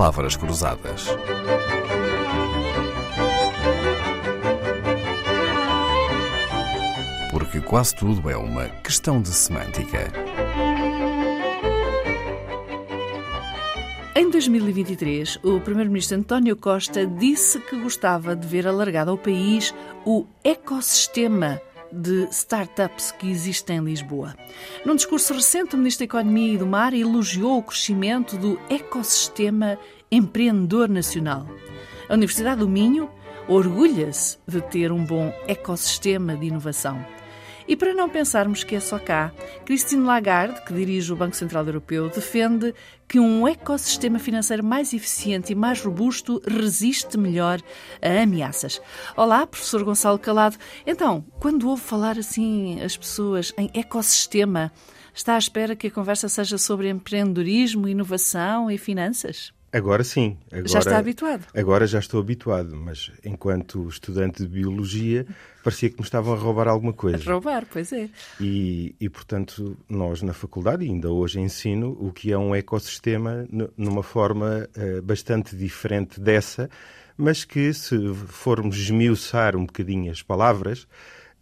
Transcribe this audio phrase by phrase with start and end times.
[0.00, 1.08] palavras cruzadas.
[7.30, 10.10] Porque quase tudo é uma questão de semântica.
[14.16, 19.74] Em 2023, o Primeiro-Ministro António Costa disse que gostava de ver alargado ao país
[20.06, 21.60] o ecossistema
[21.92, 24.34] de startups que existem em Lisboa.
[24.84, 29.78] Num discurso recente, o Ministro da Economia e do Mar elogiou o crescimento do ecossistema
[30.10, 31.46] empreendedor nacional.
[32.08, 33.10] A Universidade do Minho
[33.48, 37.04] orgulha-se de ter um bom ecossistema de inovação.
[37.70, 39.32] E para não pensarmos que é só cá,
[39.64, 42.74] Christine Lagarde, que dirige o Banco Central Europeu, defende
[43.06, 47.62] que um ecossistema financeiro mais eficiente e mais robusto resiste melhor
[48.02, 48.82] a ameaças.
[49.16, 50.56] Olá, professor Gonçalo Calado.
[50.84, 54.72] Então, quando ouve falar assim as pessoas em ecossistema,
[55.14, 59.52] está à espera que a conversa seja sobre empreendedorismo, inovação e finanças?
[59.72, 60.36] Agora sim.
[60.50, 61.46] Agora, já está habituado?
[61.54, 65.24] Agora já estou habituado, mas enquanto estudante de Biologia
[65.62, 67.28] parecia que me estavam a roubar alguma coisa.
[67.28, 68.08] A roubar, pois é.
[68.40, 74.02] E, e, portanto, nós na faculdade, ainda hoje ensino o que é um ecossistema numa
[74.02, 76.68] forma uh, bastante diferente dessa,
[77.16, 80.82] mas que se formos esmiuçar um bocadinho as palavras,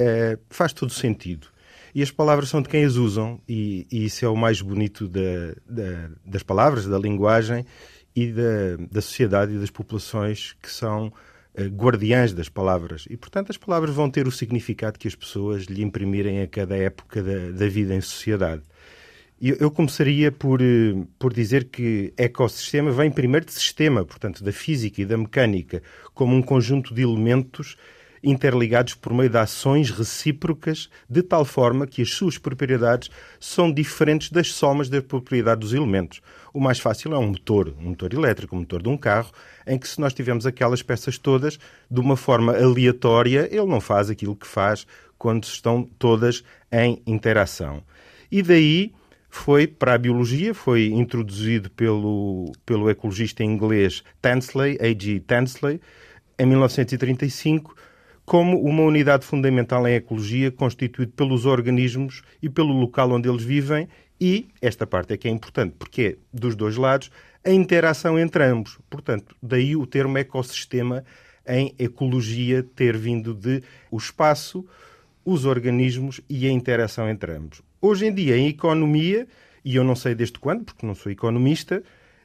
[0.00, 1.48] uh, faz todo sentido.
[1.94, 5.06] E as palavras são de quem as usam, e, e isso é o mais bonito
[5.06, 7.64] da, da, das palavras, da linguagem,
[8.14, 13.06] e da, da sociedade e das populações que são uh, guardiãs das palavras.
[13.10, 16.76] E, portanto, as palavras vão ter o significado que as pessoas lhe imprimirem a cada
[16.76, 18.62] época da, da vida em sociedade.
[19.40, 24.52] Eu, eu começaria por, uh, por dizer que ecossistema vem primeiro de sistema, portanto, da
[24.52, 25.82] física e da mecânica,
[26.14, 27.76] como um conjunto de elementos
[28.24, 34.30] interligados por meio de ações recíprocas, de tal forma que as suas propriedades são diferentes
[34.30, 36.20] das somas da propriedade dos elementos.
[36.52, 39.30] O mais fácil é um motor, um motor elétrico, um motor de um carro,
[39.66, 41.58] em que se nós tivermos aquelas peças todas,
[41.90, 44.86] de uma forma aleatória, ele não faz aquilo que faz
[45.18, 47.82] quando estão todas em interação.
[48.30, 48.92] E daí
[49.34, 55.20] foi para a biologia, foi introduzido pelo, pelo ecologista inglês Tansley, A.G.
[55.26, 55.80] Tansley,
[56.38, 57.74] em 1935,
[58.24, 63.88] como uma unidade fundamental em ecologia constituída pelos organismos e pelo local onde eles vivem
[64.20, 67.10] e, esta parte é que é importante, porque é dos dois lados,
[67.44, 68.78] a interação entre ambos.
[68.88, 71.04] Portanto, daí o termo ecossistema
[71.46, 74.66] em ecologia ter vindo de o espaço,
[75.24, 77.60] os organismos e a interação entre ambos.
[77.80, 79.26] Hoje em dia, em economia,
[79.64, 81.82] e eu não sei desde quando, porque não sou economista,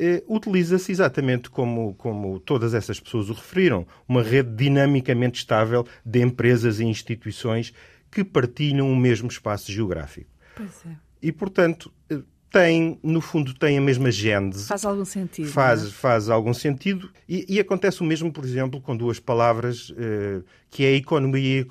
[0.00, 6.22] eh, utiliza-se exatamente como, como todas essas pessoas o referiram, uma rede dinamicamente estável de
[6.22, 7.74] empresas e instituições
[8.10, 10.30] que partilham o mesmo espaço geográfico.
[10.56, 10.96] Pois é.
[11.22, 14.66] E, portanto, eh, tem, no fundo, tem a mesma gênese.
[14.66, 15.48] Faz algum sentido.
[15.48, 15.90] Faz, é?
[15.90, 17.10] faz algum sentido.
[17.28, 20.40] E, e, acontece o mesmo, por exemplo, com duas palavras, eh,
[20.70, 21.66] que é a economia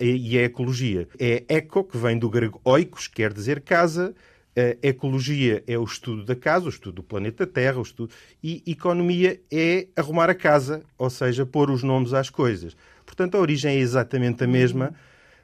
[0.00, 1.06] e a ecologia.
[1.18, 4.14] É eco, que vem do grego oikos, quer dizer casa,
[4.56, 8.12] a ecologia é o estudo da casa, o estudo do planeta Terra, o estudo...
[8.42, 12.76] e economia é arrumar a casa, ou seja, pôr os nomes às coisas.
[13.04, 14.94] Portanto, a origem é exatamente a mesma.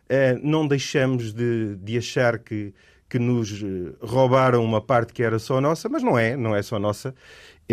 [0.07, 2.73] Uh, não deixamos de, de achar que,
[3.09, 6.63] que nos eh, roubaram uma parte que era só nossa, mas não é, não é
[6.63, 7.15] só nossa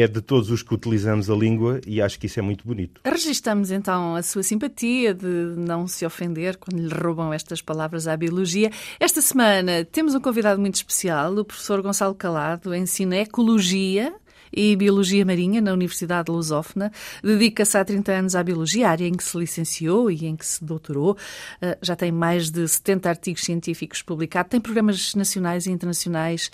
[0.01, 3.01] é de todos os que utilizamos a língua e acho que isso é muito bonito.
[3.03, 5.25] Registamos então a sua simpatia de
[5.57, 8.69] não se ofender quando lhe roubam estas palavras à biologia.
[8.99, 14.13] Esta semana temos um convidado muito especial, o professor Gonçalo Calado, ensina Ecologia
[14.51, 16.91] e Biologia Marinha na Universidade Lusófona.
[17.23, 20.63] Dedica-se há 30 anos à biologia, área em que se licenciou e em que se
[20.63, 21.17] doutorou.
[21.61, 24.49] Ah, já tem mais de 70 artigos científicos publicados.
[24.49, 26.51] Tem programas nacionais e internacionais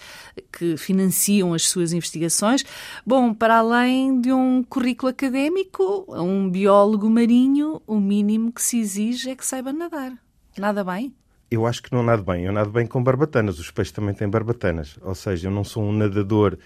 [0.52, 2.64] que financiam as suas investigações.
[3.06, 9.30] Bom, para além de um currículo académico, um biólogo marinho, o mínimo que se exige
[9.30, 10.14] é que saiba nadar.
[10.58, 11.14] Nada bem?
[11.50, 12.46] Eu acho que não nado bem.
[12.46, 13.60] Eu nado bem com barbatanas.
[13.60, 14.98] Os peixes também têm barbatanas.
[15.02, 16.58] Ou seja, eu não sou um nadador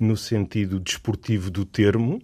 [0.00, 2.20] no sentido desportivo do termo,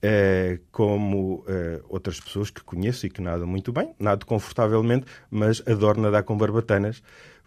[0.00, 5.62] eh, como eh, outras pessoas que conheço e que nadam muito bem, nado confortavelmente, mas
[5.66, 7.02] adoro nadar com barbatanas,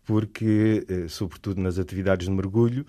[0.06, 2.86] porque, eh, sobretudo nas atividades de mergulho,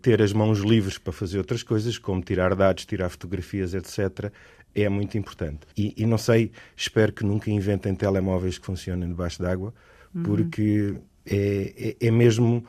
[0.00, 4.32] ter as mãos livres para fazer outras coisas, como tirar dados, tirar fotografias, etc.,
[4.74, 5.66] é muito importante.
[5.76, 9.74] E, e não sei, espero que nunca inventem telemóveis que funcionem debaixo d'água,
[10.14, 10.22] uhum.
[10.22, 10.94] porque
[11.26, 12.64] é, é, é mesmo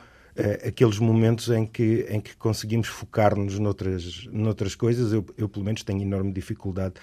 [0.68, 5.12] aqueles momentos em que, em que conseguimos focar-nos noutras, noutras coisas.
[5.12, 6.96] Eu, eu, pelo menos, tenho enorme dificuldade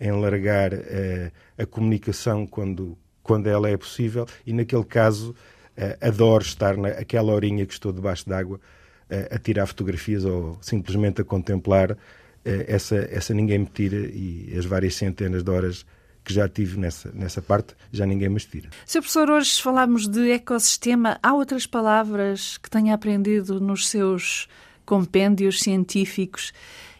[0.00, 6.42] em largar uh, a comunicação quando, quando ela é possível e, naquele caso, uh, adoro
[6.42, 8.60] estar naquela horinha que estou debaixo d'água
[9.30, 11.98] a tirar fotografias ou simplesmente a contemplar
[12.42, 15.84] essa, essa ninguém me tira e as várias centenas de horas
[16.24, 18.70] que já tive nessa, nessa parte, já ninguém me tira.
[18.86, 19.00] Sr.
[19.00, 21.18] Professor, hoje falamos de ecossistema.
[21.22, 24.48] Há outras palavras que tenha aprendido nos seus
[24.84, 26.52] compêndios científicos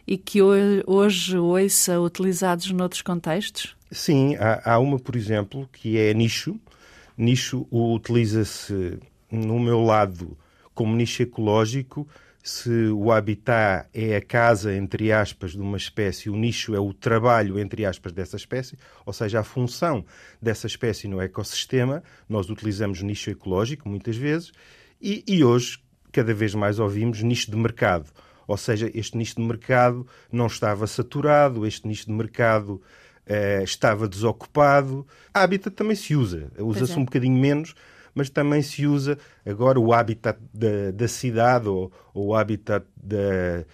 [0.06, 3.76] e que hoje ouça utilizados noutros contextos?
[3.90, 6.58] Sim, há, há uma, por exemplo, que é nicho.
[7.16, 8.98] Nicho utiliza-se
[9.30, 10.36] no meu lado
[10.74, 12.08] como nicho ecológico
[12.42, 16.92] se o habitat é a casa, entre aspas, de uma espécie, o nicho é o
[16.92, 20.04] trabalho, entre aspas, dessa espécie, ou seja, a função
[20.40, 24.52] dessa espécie no ecossistema, nós utilizamos nicho ecológico muitas vezes,
[25.00, 25.78] e, e hoje
[26.10, 28.10] cada vez mais ouvimos nicho de mercado.
[28.46, 32.82] Ou seja, este nicho de mercado não estava saturado, este nicho de mercado
[33.26, 35.06] eh, estava desocupado.
[35.32, 36.96] A habitat também se usa, usa-se é.
[36.96, 37.74] um bocadinho menos,
[38.14, 43.64] mas também se usa agora o habitat da, da cidade ou, ou, o habitat da,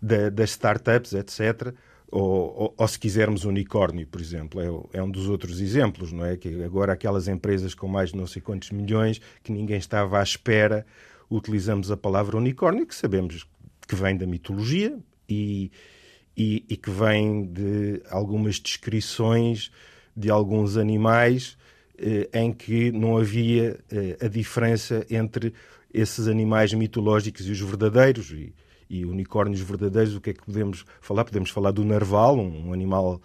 [0.00, 1.74] da, das startups, etc.
[2.10, 6.24] Ou, ou, ou, se quisermos unicórnio, por exemplo, é, é, um dos outros exemplos, não
[6.24, 6.36] é?
[6.36, 10.22] Que agora aquelas empresas com mais de não sei quantos milhões que ninguém estava à
[10.22, 10.84] espera,
[11.30, 13.46] utilizamos a palavra unicórnio, que sabemos
[13.88, 14.98] que vem da mitologia
[15.28, 15.70] e,
[16.36, 19.70] e, e que vem de algumas descrições
[20.14, 21.56] de alguns animais
[22.32, 25.52] em que não havia eh, a diferença entre
[25.92, 28.30] esses animais mitológicos e os verdadeiros.
[28.30, 28.54] E,
[28.88, 31.24] e, unicórnios verdadeiros, o que é que podemos falar?
[31.24, 33.20] Podemos falar do narval, um animal,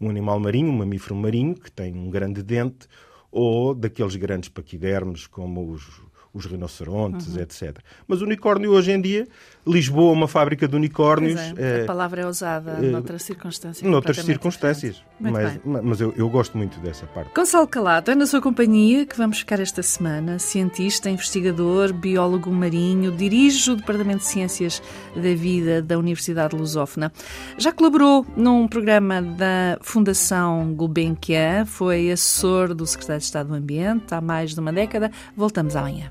[0.00, 2.86] um animal marinho, um mamífero marinho, que tem um grande dente,
[3.30, 6.02] ou daqueles grandes paquidermes como os,
[6.34, 7.42] os rinocerontes, uhum.
[7.42, 7.78] etc.
[8.08, 9.28] Mas o unicórnio hoje em dia,
[9.66, 11.38] Lisboa, uma fábrica de unicórnios.
[11.38, 13.88] É, a eh, palavra é usada é, noutras circunstâncias.
[13.88, 15.02] Noutras circunstâncias.
[15.20, 17.30] Mas, mas eu, eu, gosto muito dessa parte.
[17.34, 20.38] Gonçalo Calado, é na sua companhia que vamos ficar esta semana.
[20.38, 24.82] Cientista, investigador, biólogo marinho, dirige o Departamento de Ciências
[25.14, 27.12] da Vida da Universidade Lusófona.
[27.58, 34.14] Já colaborou num programa da Fundação Gulbenkian, foi assessor do Secretário de Estado do Ambiente
[34.14, 35.10] há mais de uma década.
[35.36, 36.10] Voltamos amanhã.